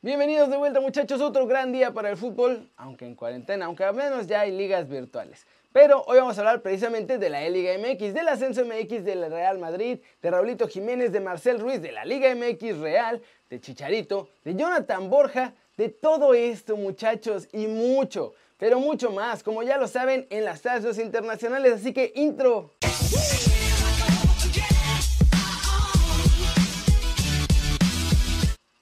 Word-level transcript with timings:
Bienvenidos 0.00 0.48
de 0.48 0.56
vuelta 0.56 0.80
muchachos, 0.80 1.20
otro 1.20 1.48
gran 1.48 1.72
día 1.72 1.92
para 1.92 2.08
el 2.08 2.16
fútbol, 2.16 2.70
aunque 2.76 3.04
en 3.04 3.16
cuarentena, 3.16 3.66
aunque 3.66 3.82
al 3.82 3.96
menos 3.96 4.28
ya 4.28 4.42
hay 4.42 4.52
ligas 4.52 4.88
virtuales. 4.88 5.44
Pero 5.72 6.04
hoy 6.06 6.18
vamos 6.18 6.38
a 6.38 6.42
hablar 6.42 6.62
precisamente 6.62 7.18
de 7.18 7.28
la 7.28 7.44
E-Liga 7.44 7.72
MX, 7.76 8.14
del 8.14 8.28
ascenso 8.28 8.64
MX 8.64 9.04
del 9.04 9.28
Real 9.28 9.58
Madrid, 9.58 9.98
de 10.22 10.30
Raulito 10.30 10.68
Jiménez, 10.68 11.10
de 11.10 11.18
Marcel 11.18 11.58
Ruiz, 11.58 11.82
de 11.82 11.90
la 11.90 12.04
Liga 12.04 12.32
MX 12.32 12.78
Real, 12.78 13.20
de 13.50 13.60
Chicharito, 13.60 14.28
de 14.44 14.54
Jonathan 14.54 15.10
Borja, 15.10 15.54
de 15.76 15.88
todo 15.88 16.32
esto 16.32 16.76
muchachos 16.76 17.48
y 17.52 17.66
mucho, 17.66 18.34
pero 18.56 18.78
mucho 18.78 19.10
más, 19.10 19.42
como 19.42 19.64
ya 19.64 19.78
lo 19.78 19.88
saben 19.88 20.28
en 20.30 20.44
las 20.44 20.62
tasas 20.62 20.96
internacionales, 21.00 21.72
así 21.72 21.92
que 21.92 22.12
intro. 22.14 22.72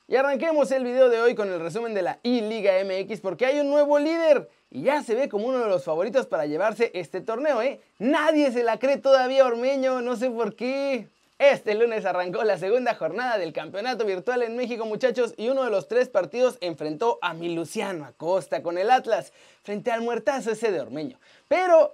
Y 0.09 0.15
arranquemos 0.15 0.71
el 0.71 0.85
video 0.85 1.09
de 1.09 1.21
hoy 1.21 1.35
con 1.35 1.53
el 1.53 1.59
resumen 1.59 1.93
de 1.93 2.01
la 2.01 2.21
I-Liga 2.23 2.75
MX 2.85 3.21
porque 3.21 3.45
hay 3.45 3.59
un 3.59 3.69
nuevo 3.69 3.99
líder 3.99 4.49
y 4.71 4.83
ya 4.83 5.03
se 5.03 5.17
ve 5.17 5.29
como 5.29 5.49
uno 5.49 5.59
de 5.59 5.69
los 5.69 5.83
favoritos 5.83 6.29
para 6.29 6.47
llevarse 6.47 6.93
este 6.95 7.21
torneo, 7.21 7.61
¿eh? 7.61 7.81
Nadie 7.99 8.53
se 8.53 8.63
la 8.63 8.79
cree 8.79 8.99
todavía 8.99 9.45
Ormeño, 9.45 10.03
no 10.03 10.15
sé 10.15 10.31
por 10.31 10.55
qué. 10.55 11.09
Este 11.41 11.75
lunes 11.75 12.05
arrancó 12.05 12.45
la 12.45 12.57
segunda 12.57 12.95
jornada 12.95 13.37
del 13.37 13.53
campeonato 13.53 14.05
virtual 14.05 14.45
en 14.45 14.55
México 14.55 14.87
muchachos 14.87 15.35
y 15.37 15.49
uno 15.49 15.65
de 15.65 15.71
los 15.71 15.89
tres 15.89 16.09
partidos 16.09 16.57
enfrentó 16.61 17.19
a 17.21 17.35
mi 17.35 17.53
Luciano 17.53 18.05
Acosta 18.05 18.63
con 18.63 18.79
el 18.79 18.93
Atlas 18.93 19.33
frente 19.65 19.91
al 19.91 20.03
muertazo 20.03 20.53
ese 20.53 20.71
de 20.71 20.83
Ormeño. 20.83 21.19
Pero 21.49 21.93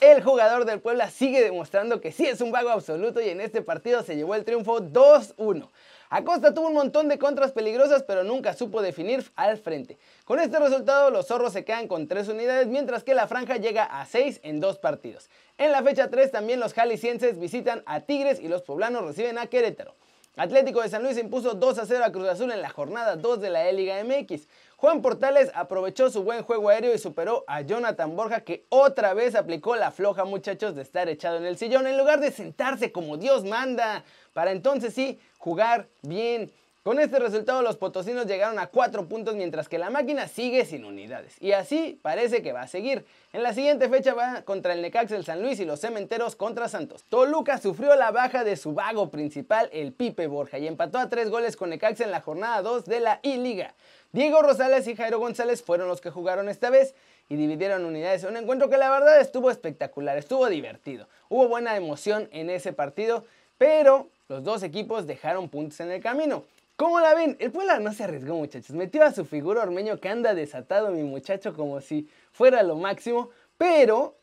el 0.00 0.22
jugador 0.22 0.64
del 0.64 0.78
Puebla 0.78 1.10
sigue 1.10 1.42
demostrando 1.42 2.00
que 2.00 2.12
sí 2.12 2.24
es 2.24 2.40
un 2.40 2.52
vago 2.52 2.70
absoluto 2.70 3.20
y 3.20 3.30
en 3.30 3.40
este 3.40 3.62
partido 3.62 4.04
se 4.04 4.14
llevó 4.14 4.36
el 4.36 4.44
triunfo 4.44 4.80
2-1. 4.80 5.68
Acosta 6.10 6.54
tuvo 6.54 6.68
un 6.68 6.74
montón 6.74 7.08
de 7.08 7.18
contras 7.18 7.52
peligrosas, 7.52 8.02
pero 8.02 8.24
nunca 8.24 8.54
supo 8.54 8.80
definir 8.80 9.30
al 9.36 9.58
frente. 9.58 9.98
Con 10.24 10.40
este 10.40 10.58
resultado, 10.58 11.10
los 11.10 11.26
zorros 11.26 11.52
se 11.52 11.66
quedan 11.66 11.86
con 11.86 12.08
3 12.08 12.28
unidades, 12.28 12.66
mientras 12.66 13.04
que 13.04 13.12
la 13.12 13.26
franja 13.26 13.56
llega 13.56 13.84
a 13.84 14.06
6 14.06 14.40
en 14.42 14.58
dos 14.58 14.78
partidos. 14.78 15.28
En 15.58 15.70
la 15.70 15.82
fecha 15.82 16.08
3 16.08 16.30
también 16.30 16.60
los 16.60 16.72
jaliscienses 16.72 17.38
visitan 17.38 17.82
a 17.84 18.00
Tigres 18.00 18.40
y 18.40 18.48
los 18.48 18.62
poblanos 18.62 19.04
reciben 19.04 19.36
a 19.36 19.48
Querétaro. 19.48 19.94
Atlético 20.36 20.80
de 20.80 20.88
San 20.88 21.02
Luis 21.02 21.18
impuso 21.18 21.54
2 21.54 21.78
a 21.78 21.84
0 21.84 22.04
a 22.04 22.12
Cruz 22.12 22.28
Azul 22.28 22.52
en 22.52 22.62
la 22.62 22.70
jornada 22.70 23.16
2 23.16 23.40
de 23.40 23.50
la 23.50 23.68
E-Liga 23.68 24.02
MX. 24.02 24.46
Juan 24.80 25.02
Portales 25.02 25.50
aprovechó 25.56 26.08
su 26.08 26.22
buen 26.22 26.44
juego 26.44 26.68
aéreo 26.68 26.94
y 26.94 26.98
superó 26.98 27.42
a 27.48 27.62
Jonathan 27.62 28.14
Borja 28.14 28.42
que 28.42 28.64
otra 28.68 29.12
vez 29.12 29.34
aplicó 29.34 29.74
la 29.74 29.90
floja 29.90 30.24
muchachos 30.24 30.76
de 30.76 30.82
estar 30.82 31.08
echado 31.08 31.36
en 31.36 31.46
el 31.46 31.58
sillón 31.58 31.88
en 31.88 31.98
lugar 31.98 32.20
de 32.20 32.30
sentarse 32.30 32.92
como 32.92 33.16
Dios 33.16 33.44
manda 33.44 34.04
para 34.34 34.52
entonces 34.52 34.94
sí 34.94 35.18
jugar 35.38 35.88
bien. 36.02 36.52
Con 36.88 37.00
este 37.00 37.18
resultado 37.18 37.60
los 37.60 37.76
potosinos 37.76 38.24
llegaron 38.24 38.58
a 38.58 38.68
4 38.68 39.08
puntos 39.08 39.34
mientras 39.34 39.68
que 39.68 39.76
la 39.76 39.90
máquina 39.90 40.26
sigue 40.26 40.64
sin 40.64 40.86
unidades. 40.86 41.36
Y 41.38 41.52
así 41.52 42.00
parece 42.00 42.40
que 42.40 42.54
va 42.54 42.62
a 42.62 42.66
seguir. 42.66 43.04
En 43.34 43.42
la 43.42 43.52
siguiente 43.52 43.90
fecha 43.90 44.14
va 44.14 44.40
contra 44.40 44.72
el 44.72 44.80
Necaxa 44.80 45.14
el 45.14 45.22
San 45.26 45.42
Luis 45.42 45.60
y 45.60 45.66
los 45.66 45.82
Cementeros 45.82 46.34
contra 46.34 46.66
Santos. 46.66 47.04
Toluca 47.10 47.58
sufrió 47.58 47.94
la 47.94 48.10
baja 48.10 48.42
de 48.42 48.56
su 48.56 48.72
vago 48.72 49.10
principal, 49.10 49.68
el 49.70 49.92
Pipe 49.92 50.28
Borja, 50.28 50.56
y 50.56 50.66
empató 50.66 50.96
a 50.96 51.10
3 51.10 51.28
goles 51.28 51.58
con 51.58 51.68
Necaxa 51.68 52.04
en 52.04 52.10
la 52.10 52.22
jornada 52.22 52.62
2 52.62 52.86
de 52.86 53.00
la 53.00 53.20
I-Liga. 53.22 53.74
Diego 54.12 54.40
Rosales 54.40 54.88
y 54.88 54.96
Jairo 54.96 55.18
González 55.18 55.62
fueron 55.62 55.88
los 55.88 56.00
que 56.00 56.08
jugaron 56.08 56.48
esta 56.48 56.70
vez 56.70 56.94
y 57.28 57.36
dividieron 57.36 57.84
unidades. 57.84 58.24
Un 58.24 58.38
encuentro 58.38 58.70
que 58.70 58.78
la 58.78 58.88
verdad 58.88 59.20
estuvo 59.20 59.50
espectacular, 59.50 60.16
estuvo 60.16 60.48
divertido. 60.48 61.06
Hubo 61.28 61.48
buena 61.48 61.76
emoción 61.76 62.30
en 62.32 62.48
ese 62.48 62.72
partido, 62.72 63.26
pero 63.58 64.08
los 64.28 64.42
dos 64.42 64.62
equipos 64.62 65.06
dejaron 65.06 65.50
puntos 65.50 65.80
en 65.80 65.90
el 65.90 66.00
camino. 66.00 66.44
¿Cómo 66.78 67.00
la 67.00 67.12
ven? 67.12 67.36
El 67.40 67.50
Puebla 67.50 67.80
no 67.80 67.92
se 67.92 68.04
arriesgó, 68.04 68.36
muchachos. 68.36 68.70
Metió 68.70 69.02
a 69.02 69.12
su 69.12 69.24
figura 69.24 69.62
ormeño 69.62 69.98
que 69.98 70.10
anda 70.10 70.32
desatado, 70.32 70.92
mi 70.92 71.02
muchacho, 71.02 71.52
como 71.52 71.80
si 71.80 72.08
fuera 72.30 72.62
lo 72.62 72.76
máximo. 72.76 73.30
Pero 73.56 74.14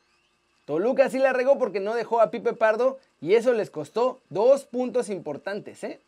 Toluca 0.63 1.09
sí 1.09 1.19
la 1.19 1.33
regó 1.33 1.59
porque 1.59 1.81
no 1.81 1.93
dejó 1.93 2.21
a 2.21 2.31
Pipe 2.31 2.53
Pardo 2.53 2.97
y 3.19 3.35
eso 3.35 3.51
les 3.51 3.69
costó 3.69 4.21
dos 4.29 4.63
puntos 4.63 5.09
importantes, 5.09 5.83
¿eh? 5.83 5.99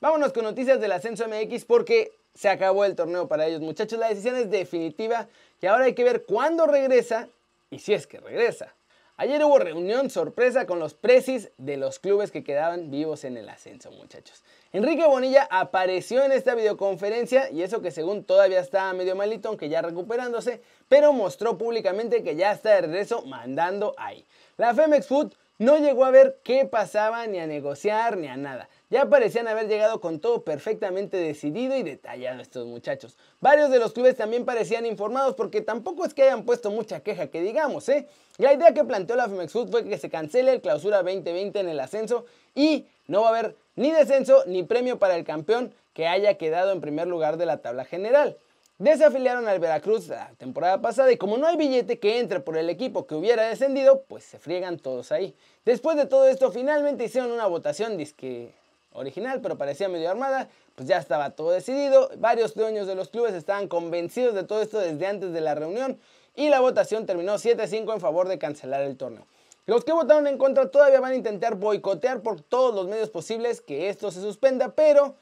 Vámonos 0.00 0.32
con 0.32 0.44
noticias 0.44 0.80
del 0.80 0.92
ascenso 0.92 1.26
MX 1.28 1.66
porque 1.66 2.12
se 2.34 2.48
acabó 2.48 2.86
el 2.86 2.96
torneo 2.96 3.28
para 3.28 3.46
ellos, 3.46 3.60
muchachos. 3.60 3.98
La 3.98 4.08
decisión 4.08 4.36
es 4.36 4.50
definitiva 4.50 5.28
y 5.60 5.66
ahora 5.66 5.84
hay 5.84 5.92
que 5.92 6.04
ver 6.04 6.24
cuándo 6.24 6.66
regresa 6.66 7.28
y 7.70 7.78
si 7.78 7.92
es 7.92 8.06
que 8.06 8.20
regresa. 8.20 8.72
Ayer 9.20 9.44
hubo 9.44 9.58
reunión 9.58 10.08
sorpresa 10.08 10.64
con 10.64 10.78
los 10.78 10.94
presis 10.94 11.50
de 11.58 11.76
los 11.76 11.98
clubes 11.98 12.30
que 12.30 12.42
quedaban 12.42 12.90
vivos 12.90 13.24
en 13.24 13.36
el 13.36 13.50
ascenso, 13.50 13.90
muchachos. 13.90 14.42
Enrique 14.72 15.04
Bonilla 15.04 15.46
apareció 15.50 16.24
en 16.24 16.32
esta 16.32 16.54
videoconferencia 16.54 17.50
y 17.50 17.60
eso 17.60 17.82
que 17.82 17.90
según 17.90 18.24
todavía 18.24 18.60
estaba 18.60 18.94
medio 18.94 19.14
malito, 19.14 19.50
aunque 19.50 19.68
ya 19.68 19.82
recuperándose, 19.82 20.62
pero 20.88 21.12
mostró 21.12 21.58
públicamente 21.58 22.22
que 22.22 22.34
ya 22.34 22.52
está 22.52 22.70
de 22.70 22.80
regreso 22.80 23.20
mandando 23.26 23.92
ahí. 23.98 24.24
La 24.56 24.74
Femex 24.74 25.06
Food 25.06 25.34
no 25.58 25.76
llegó 25.76 26.06
a 26.06 26.10
ver 26.10 26.40
qué 26.42 26.64
pasaba, 26.64 27.26
ni 27.26 27.40
a 27.40 27.46
negociar, 27.46 28.16
ni 28.16 28.26
a 28.26 28.38
nada. 28.38 28.70
Ya 28.90 29.08
parecían 29.08 29.46
haber 29.46 29.68
llegado 29.68 30.00
con 30.00 30.18
todo 30.18 30.42
perfectamente 30.42 31.16
decidido 31.16 31.76
y 31.76 31.84
detallado 31.84 32.42
estos 32.42 32.66
muchachos. 32.66 33.16
Varios 33.40 33.70
de 33.70 33.78
los 33.78 33.92
clubes 33.92 34.16
también 34.16 34.44
parecían 34.44 34.84
informados 34.84 35.36
porque 35.36 35.60
tampoco 35.60 36.04
es 36.04 36.12
que 36.12 36.24
hayan 36.24 36.44
puesto 36.44 36.72
mucha 36.72 36.98
queja 36.98 37.28
que 37.28 37.40
digamos, 37.40 37.88
¿eh? 37.88 38.08
La 38.38 38.52
idea 38.52 38.74
que 38.74 38.82
planteó 38.82 39.14
la 39.14 39.28
Femex 39.28 39.52
fue 39.52 39.84
que 39.84 39.96
se 39.96 40.10
cancele 40.10 40.50
el 40.50 40.60
clausura 40.60 41.04
2020 41.04 41.60
en 41.60 41.68
el 41.68 41.78
ascenso 41.78 42.26
y 42.56 42.86
no 43.06 43.20
va 43.20 43.28
a 43.28 43.30
haber 43.30 43.56
ni 43.76 43.92
descenso 43.92 44.42
ni 44.46 44.64
premio 44.64 44.98
para 44.98 45.14
el 45.14 45.24
campeón 45.24 45.72
que 45.94 46.08
haya 46.08 46.34
quedado 46.34 46.72
en 46.72 46.80
primer 46.80 47.06
lugar 47.06 47.36
de 47.36 47.46
la 47.46 47.58
tabla 47.58 47.84
general. 47.84 48.36
Desafiliaron 48.78 49.46
al 49.46 49.60
Veracruz 49.60 50.08
la 50.08 50.32
temporada 50.38 50.80
pasada 50.80 51.12
y 51.12 51.16
como 51.16 51.38
no 51.38 51.46
hay 51.46 51.56
billete 51.56 52.00
que 52.00 52.18
entre 52.18 52.40
por 52.40 52.56
el 52.56 52.68
equipo 52.68 53.06
que 53.06 53.14
hubiera 53.14 53.48
descendido, 53.48 54.02
pues 54.08 54.24
se 54.24 54.40
friegan 54.40 54.78
todos 54.78 55.12
ahí. 55.12 55.36
Después 55.64 55.96
de 55.96 56.06
todo 56.06 56.26
esto, 56.26 56.50
finalmente 56.50 57.04
hicieron 57.04 57.30
una 57.30 57.46
votación 57.46 57.96
disque 57.96 58.52
original, 58.92 59.40
pero 59.40 59.56
parecía 59.56 59.88
medio 59.88 60.10
armada, 60.10 60.48
pues 60.74 60.88
ya 60.88 60.98
estaba 60.98 61.30
todo 61.30 61.50
decidido. 61.50 62.10
Varios 62.18 62.54
dueños 62.54 62.86
de 62.86 62.94
los 62.94 63.08
clubes 63.08 63.34
estaban 63.34 63.68
convencidos 63.68 64.34
de 64.34 64.44
todo 64.44 64.62
esto 64.62 64.78
desde 64.78 65.06
antes 65.06 65.32
de 65.32 65.40
la 65.40 65.54
reunión 65.54 65.98
y 66.34 66.48
la 66.48 66.60
votación 66.60 67.06
terminó 67.06 67.34
7-5 67.34 67.92
en 67.94 68.00
favor 68.00 68.28
de 68.28 68.38
cancelar 68.38 68.82
el 68.82 68.96
torneo. 68.96 69.26
Los 69.66 69.84
que 69.84 69.92
votaron 69.92 70.26
en 70.26 70.38
contra 70.38 70.70
todavía 70.70 71.00
van 71.00 71.12
a 71.12 71.16
intentar 71.16 71.54
boicotear 71.54 72.22
por 72.22 72.40
todos 72.40 72.74
los 72.74 72.88
medios 72.88 73.10
posibles 73.10 73.60
que 73.60 73.88
esto 73.88 74.10
se 74.10 74.20
suspenda, 74.20 74.72
pero 74.74 75.14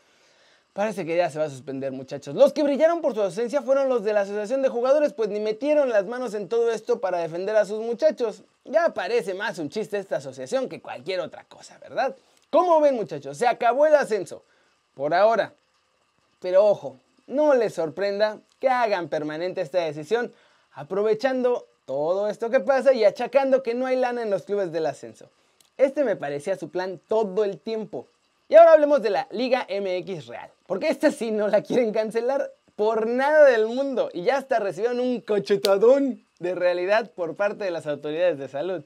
Parece 0.78 1.04
que 1.04 1.16
ya 1.16 1.28
se 1.28 1.40
va 1.40 1.46
a 1.46 1.50
suspender, 1.50 1.90
muchachos. 1.90 2.36
Los 2.36 2.52
que 2.52 2.62
brillaron 2.62 3.00
por 3.00 3.12
su 3.12 3.20
ausencia 3.20 3.62
fueron 3.62 3.88
los 3.88 4.04
de 4.04 4.12
la 4.12 4.20
Asociación 4.20 4.62
de 4.62 4.68
Jugadores, 4.68 5.12
pues 5.12 5.28
ni 5.28 5.40
metieron 5.40 5.88
las 5.88 6.06
manos 6.06 6.34
en 6.34 6.48
todo 6.48 6.70
esto 6.70 7.00
para 7.00 7.18
defender 7.18 7.56
a 7.56 7.64
sus 7.64 7.80
muchachos. 7.80 8.44
Ya 8.64 8.94
parece 8.94 9.34
más 9.34 9.58
un 9.58 9.70
chiste 9.70 9.98
esta 9.98 10.18
asociación 10.18 10.68
que 10.68 10.80
cualquier 10.80 11.18
otra 11.18 11.42
cosa, 11.42 11.76
¿verdad? 11.78 12.14
¿Cómo 12.50 12.81
ven, 12.81 12.97
muchachos? 12.97 13.36
Se 13.36 13.47
acabó 13.47 13.86
el 13.86 13.94
ascenso. 13.94 14.44
Por 14.94 15.14
ahora. 15.14 15.54
Pero 16.41 16.64
ojo, 16.64 16.98
no 17.26 17.54
les 17.54 17.75
sorprenda 17.75 18.41
que 18.59 18.69
hagan 18.69 19.09
permanente 19.09 19.60
esta 19.60 19.78
decisión, 19.81 20.32
aprovechando 20.72 21.66
todo 21.84 22.28
esto 22.28 22.50
que 22.50 22.60
pasa 22.60 22.92
y 22.92 23.04
achacando 23.04 23.62
que 23.62 23.75
no 23.75 23.86
hay 23.86 23.97
lana 23.97 24.22
en 24.22 24.31
los 24.31 24.42
clubes 24.42 24.72
del 24.72 24.86
ascenso. 24.86 25.31
Este 25.76 26.04
me 26.04 26.16
parecía 26.16 26.56
su 26.56 26.70
plan 26.70 27.00
todo 27.06 27.44
el 27.44 27.59
tiempo. 27.60 28.06
Y 28.48 28.54
ahora 28.54 28.72
hablemos 28.72 29.03
de 29.03 29.10
la 29.10 29.28
Liga 29.30 29.66
MX 29.69 30.26
Real. 30.26 30.50
Porque 30.66 30.88
esta 30.88 31.10
sí 31.10 31.30
no 31.30 31.48
la 31.48 31.62
quieren 31.62 31.92
cancelar 31.92 32.53
por 32.76 33.06
nada 33.06 33.44
del 33.44 33.66
mundo. 33.66 34.10
Y 34.12 34.22
ya 34.22 34.38
hasta 34.38 34.59
recibieron 34.59 35.00
un 35.00 35.20
cochetadón 35.20 36.25
de 36.38 36.54
realidad 36.54 37.10
por 37.10 37.36
parte 37.36 37.65
de 37.65 37.70
las 37.70 37.86
autoridades 37.86 38.38
de 38.38 38.48
salud. 38.48 38.84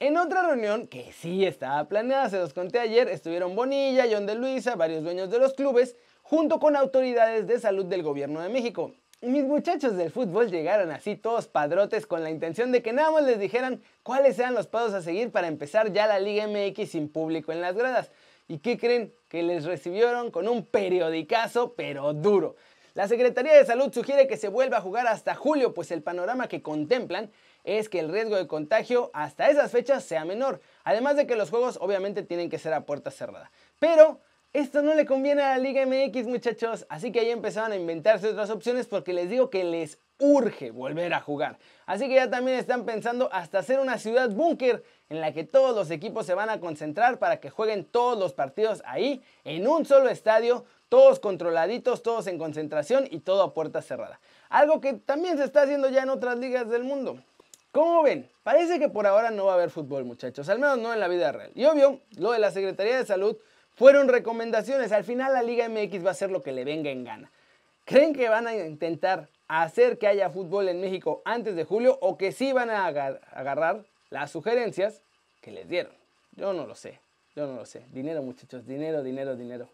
En 0.00 0.16
otra 0.16 0.42
reunión, 0.42 0.88
que 0.88 1.12
sí 1.12 1.46
estaba 1.46 1.84
planeada, 1.88 2.28
se 2.28 2.38
los 2.38 2.52
conté 2.52 2.80
ayer, 2.80 3.08
estuvieron 3.08 3.54
Bonilla, 3.54 4.06
John 4.10 4.26
de 4.26 4.34
Luisa, 4.34 4.74
varios 4.74 5.04
dueños 5.04 5.30
de 5.30 5.38
los 5.38 5.54
clubes, 5.54 5.96
junto 6.22 6.58
con 6.58 6.74
autoridades 6.74 7.46
de 7.46 7.60
salud 7.60 7.86
del 7.86 8.02
gobierno 8.02 8.40
de 8.40 8.48
México. 8.48 8.92
Mis 9.22 9.44
muchachos 9.44 9.96
del 9.96 10.10
fútbol 10.10 10.50
llegaron 10.50 10.90
así 10.90 11.14
todos 11.14 11.46
padrotes 11.46 12.08
con 12.08 12.24
la 12.24 12.30
intención 12.30 12.72
de 12.72 12.82
que 12.82 12.92
nada 12.92 13.12
más 13.12 13.22
les 13.22 13.38
dijeran 13.38 13.82
cuáles 14.02 14.36
eran 14.40 14.54
los 14.54 14.66
pasos 14.66 14.94
a 14.94 15.00
seguir 15.00 15.30
para 15.30 15.46
empezar 15.46 15.92
ya 15.92 16.08
la 16.08 16.18
Liga 16.18 16.48
MX 16.48 16.90
sin 16.90 17.08
público 17.08 17.52
en 17.52 17.60
las 17.60 17.76
gradas. 17.76 18.10
¿Y 18.48 18.58
qué 18.58 18.76
creen? 18.76 19.14
Que 19.28 19.44
les 19.44 19.64
recibieron 19.64 20.32
con 20.32 20.48
un 20.48 20.66
periodicazo, 20.66 21.74
pero 21.74 22.12
duro. 22.12 22.56
La 22.94 23.06
Secretaría 23.08 23.54
de 23.54 23.64
Salud 23.64 23.92
sugiere 23.92 24.26
que 24.26 24.36
se 24.36 24.48
vuelva 24.48 24.78
a 24.78 24.80
jugar 24.80 25.06
hasta 25.06 25.34
julio, 25.34 25.72
pues 25.72 25.90
el 25.92 26.02
panorama 26.02 26.48
que 26.48 26.62
contemplan 26.62 27.30
es 27.64 27.88
que 27.88 27.98
el 27.98 28.10
riesgo 28.10 28.36
de 28.36 28.46
contagio 28.46 29.10
hasta 29.14 29.48
esas 29.50 29.72
fechas 29.72 30.04
sea 30.04 30.24
menor. 30.24 30.60
Además 30.84 31.16
de 31.16 31.26
que 31.26 31.36
los 31.36 31.50
juegos 31.50 31.78
obviamente 31.80 32.22
tienen 32.22 32.50
que 32.50 32.58
ser 32.58 32.74
a 32.74 32.86
puerta 32.86 33.10
cerrada. 33.10 33.50
Pero 33.80 34.20
esto 34.52 34.82
no 34.82 34.94
le 34.94 35.04
conviene 35.04 35.42
a 35.42 35.56
la 35.56 35.58
Liga 35.58 35.84
MX, 35.84 36.28
muchachos. 36.28 36.86
Así 36.88 37.10
que 37.10 37.20
ahí 37.20 37.30
empezaron 37.30 37.72
a 37.72 37.76
inventarse 37.76 38.28
otras 38.28 38.50
opciones 38.50 38.86
porque 38.86 39.12
les 39.12 39.28
digo 39.28 39.50
que 39.50 39.64
les 39.64 39.98
urge 40.20 40.70
volver 40.70 41.12
a 41.12 41.20
jugar. 41.20 41.58
Así 41.86 42.06
que 42.06 42.14
ya 42.14 42.30
también 42.30 42.58
están 42.58 42.84
pensando 42.84 43.28
hasta 43.32 43.58
hacer 43.58 43.80
una 43.80 43.98
ciudad 43.98 44.30
búnker 44.30 44.84
en 45.08 45.20
la 45.20 45.32
que 45.32 45.42
todos 45.42 45.74
los 45.74 45.90
equipos 45.90 46.24
se 46.26 46.34
van 46.34 46.50
a 46.50 46.60
concentrar 46.60 47.18
para 47.18 47.40
que 47.40 47.50
jueguen 47.50 47.84
todos 47.84 48.16
los 48.18 48.32
partidos 48.32 48.82
ahí 48.86 49.22
en 49.42 49.66
un 49.66 49.84
solo 49.86 50.08
estadio, 50.08 50.64
todos 50.88 51.18
controladitos, 51.18 52.02
todos 52.02 52.26
en 52.28 52.38
concentración 52.38 53.08
y 53.10 53.20
todo 53.20 53.42
a 53.42 53.54
puerta 53.54 53.82
cerrada. 53.82 54.20
Algo 54.50 54.80
que 54.80 54.92
también 54.92 55.36
se 55.36 55.44
está 55.44 55.62
haciendo 55.62 55.88
ya 55.88 56.04
en 56.04 56.10
otras 56.10 56.38
ligas 56.38 56.68
del 56.68 56.84
mundo. 56.84 57.18
¿Cómo 57.74 58.04
ven? 58.04 58.30
Parece 58.44 58.78
que 58.78 58.88
por 58.88 59.04
ahora 59.04 59.32
no 59.32 59.46
va 59.46 59.50
a 59.50 59.54
haber 59.56 59.68
fútbol, 59.68 60.04
muchachos, 60.04 60.48
al 60.48 60.60
menos 60.60 60.78
no 60.78 60.94
en 60.94 61.00
la 61.00 61.08
vida 61.08 61.32
real. 61.32 61.50
Y 61.56 61.64
obvio, 61.64 61.98
lo 62.16 62.30
de 62.30 62.38
la 62.38 62.52
Secretaría 62.52 62.96
de 62.96 63.04
Salud 63.04 63.36
fueron 63.74 64.06
recomendaciones. 64.06 64.92
Al 64.92 65.02
final 65.02 65.32
la 65.32 65.42
Liga 65.42 65.68
MX 65.68 66.04
va 66.04 66.10
a 66.10 66.12
hacer 66.12 66.30
lo 66.30 66.40
que 66.40 66.52
le 66.52 66.64
venga 66.64 66.90
en 66.90 67.02
gana. 67.02 67.32
¿Creen 67.84 68.14
que 68.14 68.28
van 68.28 68.46
a 68.46 68.54
intentar 68.54 69.28
hacer 69.48 69.98
que 69.98 70.06
haya 70.06 70.30
fútbol 70.30 70.68
en 70.68 70.80
México 70.80 71.20
antes 71.24 71.56
de 71.56 71.64
julio 71.64 71.98
o 72.00 72.16
que 72.16 72.30
sí 72.30 72.52
van 72.52 72.70
a 72.70 72.86
agarrar 72.86 73.84
las 74.08 74.30
sugerencias 74.30 75.02
que 75.40 75.50
les 75.50 75.68
dieron? 75.68 75.94
Yo 76.36 76.52
no 76.52 76.68
lo 76.68 76.76
sé, 76.76 77.00
yo 77.34 77.48
no 77.48 77.56
lo 77.56 77.66
sé. 77.66 77.82
Dinero 77.90 78.22
muchachos, 78.22 78.68
dinero, 78.68 79.02
dinero, 79.02 79.34
dinero. 79.34 79.68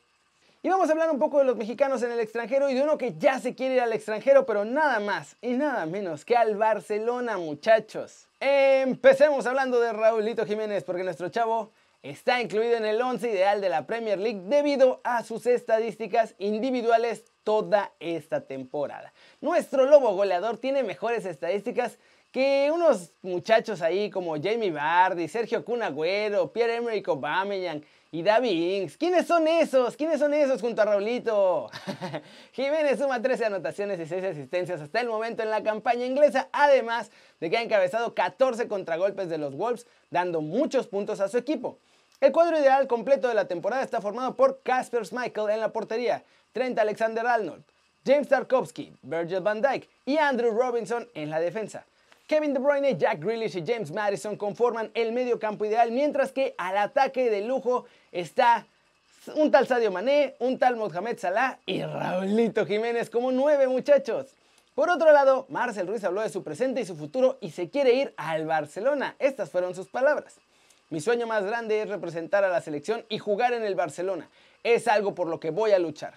Y 0.63 0.69
vamos 0.69 0.91
a 0.91 0.93
hablar 0.93 1.11
un 1.11 1.19
poco 1.19 1.39
de 1.39 1.45
los 1.45 1.57
mexicanos 1.57 2.03
en 2.03 2.13
el 2.13 2.21
extranjero 2.21 2.69
y 2.69 2.75
de 2.75 2.83
uno 2.83 2.99
que 2.99 3.15
ya 3.17 3.39
se 3.39 3.55
quiere 3.55 3.77
ir 3.77 3.81
al 3.81 3.95
extranjero, 3.95 4.45
pero 4.45 4.67
nada 4.67 5.01
más 5.01 5.39
y 5.41 5.55
nada 5.55 5.87
menos 5.87 6.27
que 6.27 6.37
al 6.37 6.55
Barcelona, 6.55 7.39
muchachos. 7.39 8.29
Empecemos 8.41 9.47
hablando 9.47 9.81
de 9.81 9.91
Raulito 9.95 10.45
Jiménez, 10.45 10.85
porque 10.85 11.03
nuestro 11.03 11.31
chavo 11.31 11.73
está 12.03 12.43
incluido 12.43 12.77
en 12.77 12.85
el 12.85 13.01
11 13.01 13.31
ideal 13.31 13.63
de 13.63 13.71
la 13.71 13.87
Premier 13.87 14.19
League 14.19 14.43
debido 14.45 15.01
a 15.03 15.25
sus 15.25 15.47
estadísticas 15.47 16.35
individuales 16.37 17.25
toda 17.43 17.95
esta 17.99 18.43
temporada. 18.43 19.15
Nuestro 19.41 19.87
lobo 19.87 20.15
goleador 20.15 20.59
tiene 20.59 20.83
mejores 20.83 21.25
estadísticas 21.25 21.99
que 22.31 22.71
unos 22.73 23.13
muchachos 23.23 23.83
ahí 23.83 24.09
como 24.09 24.35
Jamie 24.41 24.71
Vardy, 24.71 25.27
Sergio 25.27 25.65
Cunagüero, 25.65 26.53
Pierre-Emerick 26.53 27.09
Aubameyang 27.09 27.83
y 28.13 28.23
David 28.23 28.81
Ings. 28.83 28.97
¿Quiénes 28.97 29.27
son 29.27 29.49
esos? 29.49 29.97
¿Quiénes 29.97 30.21
son 30.21 30.35
esos 30.35 30.61
junto 30.61 30.83
a 30.83 30.85
Raulito? 30.85 31.71
Jiménez 32.53 32.99
suma 32.99 33.21
13 33.21 33.47
anotaciones 33.47 33.99
y 33.99 34.07
6 34.07 34.25
asistencias 34.25 34.81
hasta 34.81 35.01
el 35.01 35.09
momento 35.09 35.43
en 35.43 35.51
la 35.51 35.63
campaña 35.63 36.07
inglesa, 36.07 36.49
además 36.53 37.11
de 37.41 37.51
que 37.51 37.59
ha 37.59 37.63
encabezado 37.63 38.15
14 38.15 38.69
contragolpes 38.69 39.29
de 39.29 39.39
los 39.39 39.57
Wolves, 39.57 39.87
dando 40.11 40.41
muchos 40.41 40.87
puntos 40.87 41.21
a 41.21 41.29
su 41.29 41.39
equipo. 41.39 41.79
El 42.21 42.33
cuadro 42.33 42.59
ideal 42.59 42.87
completo 42.87 43.29
de 43.29 43.35
la 43.35 43.49
temporada 43.49 43.83
está 43.83 44.01
formado 44.01 44.37
por 44.37 44.61
Casper 44.63 45.07
Schmeichel 45.07 45.51
en 45.51 45.61
la 45.61 45.73
portería, 45.73 46.23
Trent 46.53 46.79
Alexander-Arnold, 46.79 47.65
James 48.05 48.29
Tarkovsky, 48.29 48.93
Virgil 49.03 49.41
van 49.41 49.63
Dijk 49.63 49.89
y 50.05 50.19
Andrew 50.19 50.53
Robinson 50.53 51.09
en 51.15 51.31
la 51.31 51.41
defensa. 51.41 51.87
Kevin 52.31 52.53
De 52.53 52.61
Bruyne, 52.61 52.97
Jack 52.97 53.19
Grealish 53.19 53.57
y 53.57 53.65
James 53.67 53.91
Madison 53.91 54.37
conforman 54.37 54.93
el 54.95 55.11
medio 55.11 55.41
campo 55.41 55.65
ideal, 55.65 55.91
mientras 55.91 56.31
que 56.31 56.55
al 56.59 56.77
ataque 56.77 57.29
de 57.29 57.41
lujo 57.41 57.87
está 58.13 58.69
un 59.35 59.51
tal 59.51 59.67
Sadio 59.67 59.91
Mané, 59.91 60.37
un 60.39 60.57
tal 60.57 60.77
Mohamed 60.77 61.19
Salah 61.19 61.59
y 61.67 61.83
Raulito 61.83 62.65
Jiménez 62.65 63.11
como 63.11 63.33
nueve 63.33 63.67
muchachos. 63.67 64.29
Por 64.77 64.91
otro 64.91 65.13
lado, 65.13 65.47
Marcel 65.49 65.89
Ruiz 65.89 66.05
habló 66.05 66.21
de 66.21 66.29
su 66.29 66.45
presente 66.45 66.81
y 66.81 66.85
su 66.85 66.95
futuro 66.95 67.37
y 67.41 67.51
se 67.51 67.69
quiere 67.69 67.95
ir 67.95 68.15
al 68.17 68.47
Barcelona. 68.47 69.17
Estas 69.19 69.51
fueron 69.51 69.75
sus 69.75 69.89
palabras. 69.89 70.37
Mi 70.89 71.01
sueño 71.01 71.27
más 71.27 71.45
grande 71.45 71.83
es 71.83 71.89
representar 71.89 72.45
a 72.45 72.49
la 72.49 72.61
selección 72.61 73.05
y 73.09 73.19
jugar 73.19 73.55
en 73.55 73.65
el 73.65 73.75
Barcelona. 73.75 74.31
Es 74.63 74.87
algo 74.87 75.17
por 75.17 75.27
lo 75.27 75.41
que 75.41 75.51
voy 75.51 75.73
a 75.73 75.81
luchar. 75.81 76.15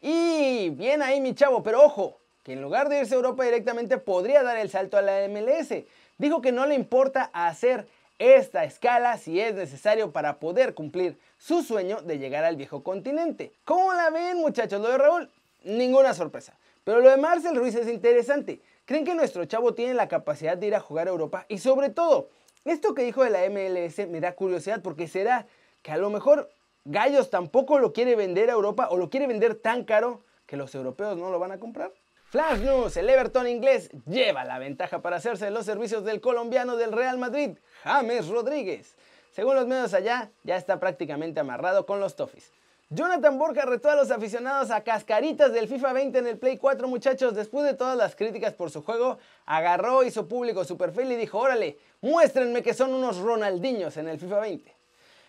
Y 0.00 0.70
bien 0.70 1.02
ahí 1.02 1.20
mi 1.20 1.34
chavo, 1.34 1.62
pero 1.62 1.84
ojo, 1.84 2.18
que 2.44 2.52
en 2.52 2.62
lugar 2.62 2.88
de 2.88 3.00
irse 3.00 3.14
a 3.14 3.16
Europa 3.16 3.42
directamente 3.42 3.98
podría 3.98 4.42
dar 4.42 4.58
el 4.58 4.70
salto 4.70 4.96
a 4.96 5.02
la 5.02 5.26
MLS. 5.28 5.84
Dijo 6.18 6.40
que 6.40 6.52
no 6.52 6.66
le 6.66 6.74
importa 6.74 7.30
hacer 7.32 7.88
esta 8.18 8.64
escala 8.64 9.18
si 9.18 9.40
es 9.40 9.54
necesario 9.54 10.12
para 10.12 10.38
poder 10.38 10.74
cumplir 10.74 11.18
su 11.38 11.62
sueño 11.62 12.02
de 12.02 12.18
llegar 12.18 12.44
al 12.44 12.56
viejo 12.56 12.84
continente. 12.84 13.52
¿Cómo 13.64 13.92
la 13.94 14.10
ven 14.10 14.36
muchachos? 14.36 14.80
Lo 14.80 14.90
de 14.90 14.98
Raúl, 14.98 15.30
ninguna 15.64 16.14
sorpresa. 16.14 16.54
Pero 16.84 17.00
lo 17.00 17.08
de 17.08 17.16
Marcel 17.16 17.56
Ruiz 17.56 17.74
es 17.74 17.88
interesante. 17.88 18.60
¿Creen 18.84 19.06
que 19.06 19.14
nuestro 19.14 19.46
chavo 19.46 19.72
tiene 19.72 19.94
la 19.94 20.06
capacidad 20.06 20.56
de 20.56 20.66
ir 20.66 20.74
a 20.74 20.80
jugar 20.80 21.08
a 21.08 21.10
Europa? 21.10 21.46
Y 21.48 21.58
sobre 21.58 21.88
todo, 21.88 22.28
esto 22.66 22.94
que 22.94 23.02
dijo 23.02 23.24
de 23.24 23.30
la 23.30 23.48
MLS 23.48 24.06
me 24.06 24.20
da 24.20 24.34
curiosidad 24.34 24.82
porque 24.82 25.08
será 25.08 25.46
que 25.82 25.92
a 25.92 25.96
lo 25.96 26.10
mejor 26.10 26.50
Gallos 26.84 27.30
tampoco 27.30 27.78
lo 27.78 27.94
quiere 27.94 28.14
vender 28.14 28.50
a 28.50 28.52
Europa 28.52 28.88
o 28.90 28.98
lo 28.98 29.08
quiere 29.08 29.26
vender 29.26 29.54
tan 29.54 29.84
caro 29.84 30.20
que 30.46 30.58
los 30.58 30.74
europeos 30.74 31.16
no 31.16 31.30
lo 31.30 31.38
van 31.38 31.52
a 31.52 31.58
comprar. 31.58 31.92
Flash 32.34 32.62
News, 32.62 32.96
el 32.96 33.08
Everton 33.08 33.46
inglés 33.46 33.90
lleva 34.06 34.44
la 34.44 34.58
ventaja 34.58 35.00
para 35.00 35.18
hacerse 35.18 35.52
los 35.52 35.64
servicios 35.64 36.04
del 36.04 36.20
colombiano 36.20 36.76
del 36.76 36.90
Real 36.90 37.16
Madrid, 37.16 37.58
James 37.84 38.26
Rodríguez. 38.26 38.96
Según 39.30 39.54
los 39.54 39.68
medios 39.68 39.94
allá, 39.94 40.32
ya 40.42 40.56
está 40.56 40.80
prácticamente 40.80 41.38
amarrado 41.38 41.86
con 41.86 42.00
los 42.00 42.16
Toffees. 42.16 42.50
Jonathan 42.90 43.38
Borja 43.38 43.64
retó 43.66 43.88
a 43.88 43.94
los 43.94 44.10
aficionados 44.10 44.72
a 44.72 44.82
cascaritas 44.82 45.52
del 45.52 45.68
FIFA 45.68 45.92
20 45.92 46.18
en 46.18 46.26
el 46.26 46.36
Play 46.36 46.56
4, 46.56 46.88
muchachos. 46.88 47.36
Después 47.36 47.64
de 47.66 47.74
todas 47.74 47.96
las 47.96 48.16
críticas 48.16 48.52
por 48.52 48.68
su 48.68 48.82
juego, 48.82 49.18
agarró, 49.46 50.02
hizo 50.02 50.26
público 50.26 50.64
su 50.64 50.76
perfil 50.76 51.12
y 51.12 51.14
dijo, 51.14 51.38
órale, 51.38 51.78
muéstrenme 52.00 52.64
que 52.64 52.74
son 52.74 52.92
unos 52.92 53.18
Ronaldinhos 53.18 53.96
en 53.96 54.08
el 54.08 54.18
FIFA 54.18 54.40
20. 54.40 54.74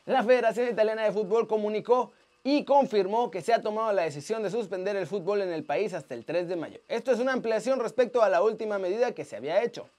La 0.06 0.24
Federación 0.24 0.69
Italiana 0.69 1.04
de 1.04 1.12
Fútbol 1.12 1.48
comunicó 1.48 2.13
y 2.47 2.63
confirmó 2.63 3.31
que 3.31 3.42
se 3.42 3.53
ha 3.53 3.62
tomado 3.63 3.92
la 3.92 4.03
decisión 4.03 4.44
de 4.44 4.51
suspender 4.51 4.95
el 4.95 5.07
fútbol 5.07 5.42
en 5.42 5.51
el 5.51 5.63
país 5.63 5.95
hasta 5.95 6.13
el 6.13 6.24
3 6.25 6.47
de 6.47 6.56
mayo. 6.56 6.80
Esto 6.88 7.12
es 7.12 7.19
una 7.19 7.33
ampliación 7.33 7.80
respecto 7.80 8.21
a 8.21 8.30
la 8.30 8.44
última 8.44 8.77
medida 8.77 9.13
que 9.13 9.25
se 9.25 9.36
había 9.36 9.63
hecho. 9.63 9.89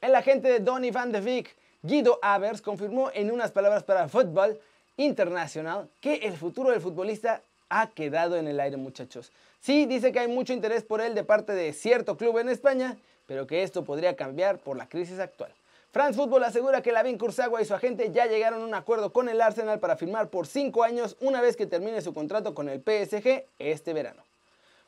El 0.00 0.14
agente 0.14 0.46
de 0.46 0.60
Donny 0.60 0.92
van 0.92 1.10
de 1.10 1.20
Beek, 1.20 1.56
Guido 1.82 2.20
Avers, 2.22 2.62
confirmó 2.62 3.10
en 3.12 3.32
unas 3.32 3.50
palabras 3.50 3.82
para 3.82 4.08
Fútbol 4.08 4.60
Internacional 4.96 5.88
que 6.00 6.14
el 6.14 6.36
futuro 6.36 6.70
del 6.70 6.80
futbolista 6.80 7.42
ha 7.68 7.88
quedado 7.90 8.36
en 8.36 8.46
el 8.46 8.60
aire, 8.60 8.76
muchachos. 8.76 9.32
Sí, 9.58 9.84
dice 9.86 10.12
que 10.12 10.20
hay 10.20 10.28
mucho 10.28 10.52
interés 10.52 10.84
por 10.84 11.00
él 11.00 11.16
de 11.16 11.24
parte 11.24 11.52
de 11.52 11.72
cierto 11.72 12.16
club 12.16 12.38
en 12.38 12.48
España, 12.48 12.96
pero 13.26 13.48
que 13.48 13.64
esto 13.64 13.82
podría 13.82 14.14
cambiar 14.14 14.58
por 14.58 14.76
la 14.76 14.88
crisis 14.88 15.18
actual. 15.18 15.52
France 15.92 16.16
Football 16.16 16.44
asegura 16.44 16.80
que 16.80 16.90
Lavin 16.90 17.18
Kursagua 17.18 17.60
y 17.60 17.66
su 17.66 17.74
agente 17.74 18.10
ya 18.10 18.24
llegaron 18.24 18.62
a 18.62 18.64
un 18.64 18.72
acuerdo 18.72 19.12
con 19.12 19.28
el 19.28 19.42
Arsenal 19.42 19.78
para 19.78 19.98
firmar 19.98 20.30
por 20.30 20.46
5 20.46 20.84
años 20.84 21.18
una 21.20 21.42
vez 21.42 21.54
que 21.54 21.66
termine 21.66 22.00
su 22.00 22.14
contrato 22.14 22.54
con 22.54 22.70
el 22.70 22.80
PSG 22.80 23.44
este 23.58 23.92
verano. 23.92 24.22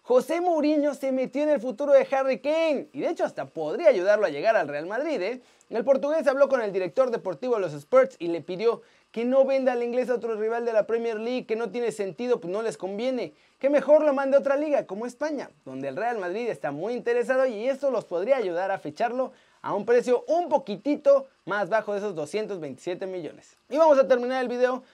José 0.00 0.40
Mourinho 0.40 0.94
se 0.94 1.12
metió 1.12 1.42
en 1.42 1.50
el 1.50 1.60
futuro 1.60 1.92
de 1.92 2.08
Harry 2.10 2.38
Kane 2.38 2.88
y 2.94 3.02
de 3.02 3.10
hecho 3.10 3.24
hasta 3.24 3.44
podría 3.44 3.88
ayudarlo 3.88 4.24
a 4.24 4.30
llegar 4.30 4.56
al 4.56 4.66
Real 4.66 4.86
Madrid. 4.86 5.20
¿eh? 5.20 5.42
El 5.68 5.84
portugués 5.84 6.26
habló 6.26 6.48
con 6.48 6.62
el 6.62 6.72
director 6.72 7.10
deportivo 7.10 7.56
de 7.56 7.60
los 7.60 7.74
Spurs 7.74 8.16
y 8.18 8.28
le 8.28 8.40
pidió 8.40 8.80
que 9.12 9.26
no 9.26 9.44
venda 9.44 9.72
al 9.72 9.82
inglés 9.82 10.08
a 10.08 10.14
otro 10.14 10.36
rival 10.36 10.64
de 10.64 10.72
la 10.72 10.86
Premier 10.86 11.20
League, 11.20 11.44
que 11.44 11.54
no 11.54 11.70
tiene 11.70 11.92
sentido, 11.92 12.40
pues 12.40 12.50
no 12.50 12.62
les 12.62 12.78
conviene, 12.78 13.34
que 13.58 13.68
mejor 13.68 14.02
lo 14.02 14.14
mande 14.14 14.36
a 14.36 14.40
otra 14.40 14.56
liga 14.56 14.86
como 14.86 15.04
España, 15.06 15.50
donde 15.66 15.88
el 15.88 15.96
Real 15.96 16.18
Madrid 16.18 16.48
está 16.48 16.72
muy 16.72 16.94
interesado 16.94 17.46
y 17.46 17.68
esto 17.68 17.90
los 17.90 18.06
podría 18.06 18.38
ayudar 18.38 18.70
a 18.70 18.78
ficharlo 18.78 19.32
a 19.64 19.74
un 19.74 19.86
precio 19.86 20.24
un 20.28 20.50
poquitito 20.50 21.26
más 21.46 21.70
bajo 21.70 21.92
de 21.92 21.98
esos 21.98 22.14
227 22.14 23.06
millones. 23.06 23.56
Y 23.70 23.78
vamos 23.78 23.98
a 23.98 24.06
terminar 24.06 24.42
el 24.42 24.48
video 24.48 24.84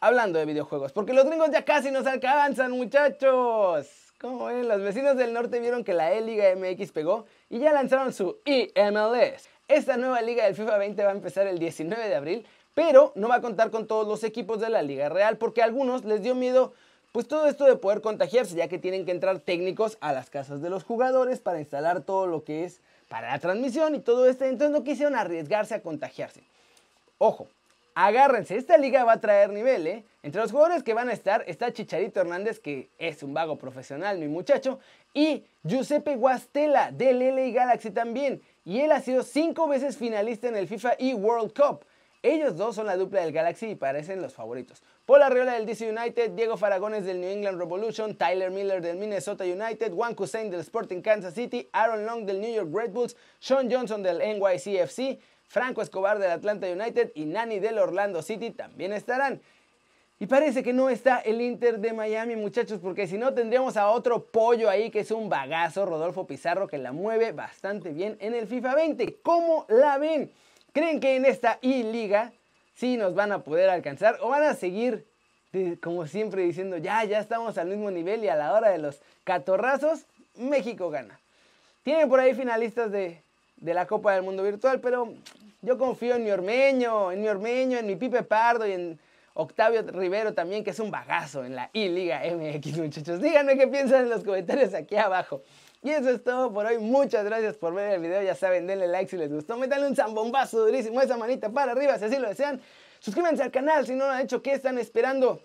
hablando 0.00 0.40
de 0.40 0.44
videojuegos, 0.44 0.92
porque 0.92 1.12
los 1.12 1.26
gringos 1.26 1.50
ya 1.52 1.64
casi 1.64 1.92
nos 1.92 2.06
alcanzan, 2.06 2.72
muchachos. 2.72 3.86
Como 4.20 4.46
ven, 4.46 4.66
los 4.66 4.82
vecinos 4.82 5.16
del 5.16 5.32
norte 5.32 5.60
vieron 5.60 5.84
que 5.84 5.94
la 5.94 6.12
E-Liga 6.12 6.44
MX 6.56 6.90
pegó 6.90 7.26
y 7.48 7.60
ya 7.60 7.72
lanzaron 7.72 8.12
su 8.12 8.38
EMLS. 8.44 9.48
Esta 9.68 9.96
nueva 9.96 10.20
liga 10.22 10.44
del 10.44 10.56
FIFA 10.56 10.78
20 10.78 11.04
va 11.04 11.10
a 11.10 11.14
empezar 11.14 11.46
el 11.46 11.60
19 11.60 12.08
de 12.08 12.14
abril, 12.16 12.46
pero 12.74 13.12
no 13.14 13.28
va 13.28 13.36
a 13.36 13.40
contar 13.40 13.70
con 13.70 13.86
todos 13.86 14.08
los 14.08 14.24
equipos 14.24 14.60
de 14.60 14.70
la 14.70 14.82
Liga 14.82 15.08
Real 15.08 15.38
porque 15.38 15.62
a 15.62 15.66
algunos 15.66 16.04
les 16.04 16.22
dio 16.22 16.34
miedo 16.34 16.74
pues 17.16 17.28
todo 17.28 17.46
esto 17.48 17.64
de 17.64 17.76
poder 17.76 18.02
contagiarse, 18.02 18.54
ya 18.56 18.68
que 18.68 18.76
tienen 18.76 19.06
que 19.06 19.10
entrar 19.10 19.38
técnicos 19.38 19.96
a 20.02 20.12
las 20.12 20.28
casas 20.28 20.60
de 20.60 20.68
los 20.68 20.84
jugadores 20.84 21.40
para 21.40 21.58
instalar 21.58 22.02
todo 22.02 22.26
lo 22.26 22.44
que 22.44 22.64
es 22.64 22.82
para 23.08 23.30
la 23.30 23.38
transmisión 23.38 23.94
y 23.94 24.00
todo 24.00 24.28
esto, 24.28 24.44
entonces 24.44 24.70
no 24.70 24.84
quisieron 24.84 25.16
arriesgarse 25.16 25.74
a 25.74 25.80
contagiarse. 25.80 26.42
Ojo, 27.16 27.48
agárrense, 27.94 28.58
esta 28.58 28.76
liga 28.76 29.02
va 29.04 29.14
a 29.14 29.20
traer 29.22 29.48
nivel, 29.48 29.86
¿eh? 29.86 30.04
Entre 30.22 30.42
los 30.42 30.50
jugadores 30.50 30.82
que 30.82 30.92
van 30.92 31.08
a 31.08 31.14
estar 31.14 31.42
está 31.46 31.72
Chicharito 31.72 32.20
Hernández, 32.20 32.60
que 32.60 32.90
es 32.98 33.22
un 33.22 33.32
vago 33.32 33.56
profesional, 33.56 34.18
mi 34.18 34.28
muchacho, 34.28 34.78
y 35.14 35.42
Giuseppe 35.64 36.16
Guastela 36.16 36.92
del 36.92 37.20
LA 37.20 37.48
Galaxy 37.48 37.92
también, 37.92 38.42
y 38.66 38.80
él 38.80 38.92
ha 38.92 39.00
sido 39.00 39.22
cinco 39.22 39.66
veces 39.68 39.96
finalista 39.96 40.48
en 40.48 40.56
el 40.56 40.68
FIFA 40.68 40.96
e 40.98 41.14
World 41.14 41.54
Cup. 41.54 41.80
Ellos 42.26 42.56
dos 42.56 42.74
son 42.74 42.86
la 42.86 42.96
dupla 42.96 43.20
del 43.20 43.30
Galaxy 43.30 43.66
y 43.66 43.74
parecen 43.76 44.20
los 44.20 44.34
favoritos. 44.34 44.82
Paul 45.04 45.22
Arriola 45.22 45.52
del 45.52 45.64
DC 45.64 45.88
United, 45.88 46.32
Diego 46.32 46.56
Faragones 46.56 47.04
del 47.04 47.20
New 47.20 47.30
England 47.30 47.56
Revolution, 47.56 48.16
Tyler 48.16 48.50
Miller 48.50 48.82
del 48.82 48.96
Minnesota 48.96 49.44
United, 49.44 49.92
Juan 49.92 50.16
Hussein 50.18 50.50
del 50.50 50.58
Sporting 50.58 51.02
Kansas 51.02 51.34
City, 51.34 51.68
Aaron 51.70 52.04
Long 52.04 52.26
del 52.26 52.40
New 52.40 52.52
York 52.52 52.68
Red 52.74 52.90
Bulls, 52.90 53.16
Sean 53.38 53.70
Johnson 53.70 54.02
del 54.02 54.18
NYCFC, 54.18 55.20
Franco 55.44 55.82
Escobar 55.82 56.18
del 56.18 56.32
Atlanta 56.32 56.66
United 56.66 57.12
y 57.14 57.26
Nani 57.26 57.60
del 57.60 57.78
Orlando 57.78 58.20
City 58.22 58.50
también 58.50 58.92
estarán. 58.92 59.40
Y 60.18 60.26
parece 60.26 60.64
que 60.64 60.72
no 60.72 60.90
está 60.90 61.20
el 61.20 61.40
Inter 61.40 61.78
de 61.78 61.92
Miami, 61.92 62.34
muchachos, 62.34 62.80
porque 62.82 63.06
si 63.06 63.18
no 63.18 63.34
tendríamos 63.34 63.76
a 63.76 63.88
otro 63.90 64.24
pollo 64.24 64.68
ahí 64.68 64.90
que 64.90 65.00
es 65.00 65.12
un 65.12 65.28
bagazo, 65.28 65.86
Rodolfo 65.86 66.26
Pizarro, 66.26 66.66
que 66.66 66.78
la 66.78 66.90
mueve 66.90 67.30
bastante 67.30 67.90
bien 67.92 68.16
en 68.18 68.34
el 68.34 68.48
FIFA 68.48 68.74
20. 68.74 69.18
¿Cómo 69.22 69.64
la 69.68 69.98
ven? 69.98 70.32
¿Creen 70.76 71.00
que 71.00 71.16
en 71.16 71.24
esta 71.24 71.58
I-Liga 71.62 72.34
sí 72.74 72.98
nos 72.98 73.14
van 73.14 73.32
a 73.32 73.38
poder 73.38 73.70
alcanzar 73.70 74.18
o 74.20 74.28
van 74.28 74.42
a 74.42 74.52
seguir 74.52 75.06
como 75.80 76.06
siempre 76.06 76.42
diciendo, 76.42 76.76
ya, 76.76 77.02
ya 77.04 77.18
estamos 77.18 77.56
al 77.56 77.68
mismo 77.68 77.90
nivel 77.90 78.22
y 78.22 78.28
a 78.28 78.36
la 78.36 78.52
hora 78.52 78.68
de 78.68 78.76
los 78.76 79.00
catorrazos, 79.24 80.04
México 80.34 80.90
gana. 80.90 81.18
Tienen 81.82 82.10
por 82.10 82.20
ahí 82.20 82.34
finalistas 82.34 82.92
de, 82.92 83.22
de 83.56 83.72
la 83.72 83.86
Copa 83.86 84.12
del 84.12 84.22
Mundo 84.22 84.42
Virtual, 84.42 84.78
pero 84.82 85.14
yo 85.62 85.78
confío 85.78 86.16
en 86.16 86.24
mi 86.24 86.30
Ormeño, 86.30 87.10
en 87.10 87.22
mi 87.22 87.28
Ormeño, 87.28 87.78
en 87.78 87.86
mi 87.86 87.96
Pipe 87.96 88.22
Pardo 88.22 88.66
y 88.66 88.72
en 88.72 88.98
Octavio 89.32 89.80
Rivero 89.80 90.34
también, 90.34 90.62
que 90.62 90.72
es 90.72 90.78
un 90.78 90.90
bagazo 90.90 91.42
en 91.42 91.54
la 91.54 91.70
I-Liga 91.72 92.20
MX, 92.20 92.76
muchachos. 92.76 93.22
Díganme 93.22 93.56
qué 93.56 93.66
piensan 93.66 94.02
en 94.02 94.10
los 94.10 94.22
comentarios 94.22 94.74
aquí 94.74 94.96
abajo. 94.96 95.40
Y 95.86 95.90
eso 95.90 96.10
es 96.10 96.24
todo 96.24 96.52
por 96.52 96.66
hoy. 96.66 96.78
Muchas 96.78 97.24
gracias 97.24 97.56
por 97.56 97.72
ver 97.72 97.92
el 97.92 98.00
video. 98.00 98.20
Ya 98.20 98.34
saben, 98.34 98.66
denle 98.66 98.88
like 98.88 99.08
si 99.08 99.16
les 99.16 99.32
gustó. 99.32 99.56
Métanle 99.56 99.86
un 99.86 99.94
zambombazo 99.94 100.58
durísimo, 100.66 101.00
esa 101.00 101.16
manita 101.16 101.48
para 101.48 101.70
arriba 101.70 101.96
si 101.96 102.06
así 102.06 102.16
lo 102.16 102.28
desean. 102.28 102.60
Suscríbanse 102.98 103.44
al 103.44 103.52
canal 103.52 103.86
si 103.86 103.92
no 103.92 104.06
lo 104.06 104.10
han 104.10 104.22
hecho. 104.22 104.42
¿Qué 104.42 104.50
están 104.50 104.78
esperando? 104.78 105.40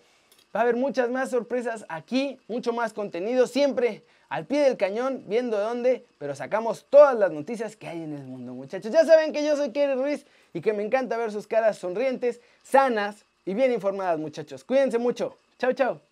Va 0.56 0.62
a 0.62 0.64
haber 0.64 0.78
muchas 0.78 1.12
más 1.12 1.30
sorpresas 1.30 1.86
aquí, 1.90 2.40
mucho 2.48 2.74
más 2.74 2.92
contenido, 2.92 3.46
siempre 3.46 4.04
al 4.30 4.48
pie 4.48 4.62
del 4.62 4.78
cañón, 4.78 5.26
viendo 5.28 5.60
dónde, 5.60 6.08
pero 6.18 6.34
sacamos 6.34 6.88
todas 6.90 7.16
las 7.16 7.32
noticias 7.32 7.76
que 7.76 7.88
hay 7.88 8.02
en 8.02 8.14
el 8.14 8.24
mundo, 8.24 8.56
muchachos. 8.56 8.92
Ya 8.92 9.06
saben 9.06 9.34
que 9.34 9.46
yo 9.46 9.56
soy 9.56 9.72
Kerry 9.72 9.94
Ruiz 9.94 10.26
y 10.56 10.62
que 10.62 10.74
me 10.74 10.82
encanta 10.82 11.18
ver 11.18 11.32
sus 11.32 11.46
caras 11.46 11.78
sonrientes, 11.78 12.42
sanas 12.64 13.26
y 13.46 13.54
bien 13.54 13.72
informadas, 13.72 14.18
muchachos. 14.18 14.64
Cuídense 14.64 14.98
mucho. 14.98 15.38
Chao, 15.60 15.74
chao. 15.74 16.11